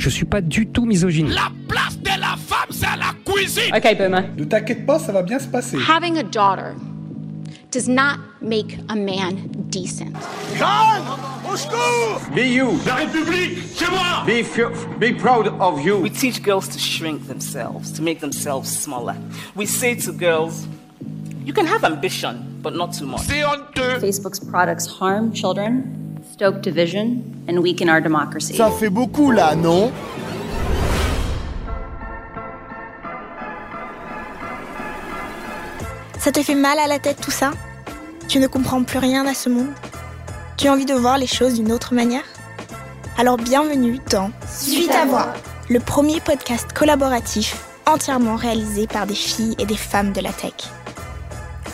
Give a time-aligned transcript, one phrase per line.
[0.00, 1.28] Je suis pas du tout misogyne.
[1.28, 3.70] La place de la femme, c'est la cuisine.
[3.76, 4.30] Okay, Boomer.
[4.34, 5.76] Ne t'inquiète pas, ça va bien se passer.
[5.76, 6.74] Having a daughter
[7.70, 9.36] does not make a man
[9.70, 10.16] decent.
[11.46, 12.78] Au secours Be you.
[12.86, 14.24] La République, c'est moi
[14.98, 15.98] Be, proud of you.
[16.00, 19.16] We teach girls to shrink themselves, to make themselves smaller.
[19.54, 20.66] We say to girls,
[21.44, 23.20] you can have ambition, but not too much.
[23.26, 26.09] C'est honteux Facebook's products harm children,
[26.40, 28.56] stoke division, and weaken our democracy.
[28.56, 29.92] Ça fait beaucoup là, non?
[36.18, 37.50] Ça te fait mal à la tête tout ça?
[38.26, 39.68] Tu ne comprends plus rien à ce monde?
[40.56, 42.24] Tu as envie de voir les choses d'une autre manière?
[43.18, 45.34] Alors bienvenue dans Suite à voix,
[45.68, 50.54] le premier podcast collaboratif entièrement réalisé par des filles et des femmes de la tech.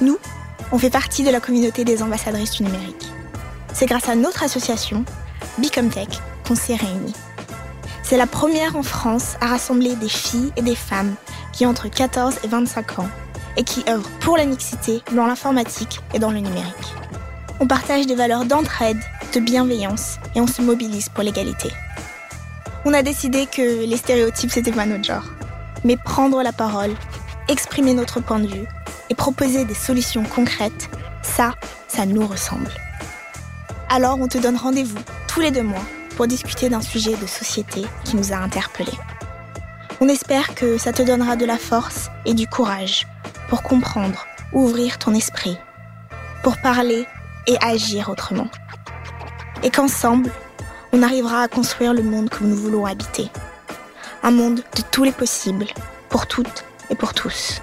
[0.00, 0.16] Nous,
[0.72, 3.10] on fait partie de la communauté des ambassadrices du numérique.
[3.74, 5.04] C'est grâce à notre association,
[5.58, 7.12] Bicomtech, qu'on s'est réunis.
[8.04, 11.16] C'est la première en France à rassembler des filles et des femmes
[11.52, 13.08] qui ont entre 14 et 25 ans
[13.56, 16.94] et qui œuvrent pour la mixité dans l'informatique et dans le numérique.
[17.58, 19.00] On partage des valeurs d'entraide,
[19.34, 21.70] de bienveillance et on se mobilise pour l'égalité.
[22.84, 25.26] On a décidé que les stéréotypes c'était pas notre genre,
[25.82, 26.94] mais prendre la parole,
[27.48, 28.68] exprimer notre point de vue
[29.10, 30.88] et proposer des solutions concrètes,
[31.22, 31.54] ça,
[31.88, 32.70] ça nous ressemble.
[33.88, 35.84] Alors on te donne rendez-vous tous les deux mois
[36.16, 38.98] pour discuter d'un sujet de société qui nous a interpellés.
[40.00, 43.06] On espère que ça te donnera de la force et du courage
[43.48, 45.56] pour comprendre, ouvrir ton esprit,
[46.42, 47.06] pour parler
[47.46, 48.48] et agir autrement.
[49.62, 50.30] Et qu'ensemble,
[50.92, 53.30] on arrivera à construire le monde que nous voulons habiter.
[54.22, 55.66] Un monde de tous les possibles,
[56.08, 57.60] pour toutes et pour tous.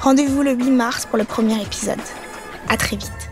[0.00, 2.00] Rendez-vous le 8 mars pour le premier épisode.
[2.68, 3.23] À très vite.